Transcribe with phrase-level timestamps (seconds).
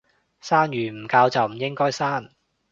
[0.39, 2.31] 生完唔教就唔應該生